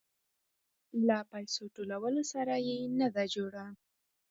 [1.07, 3.65] له پيسو ټولولو سره يې نه ده جوړه.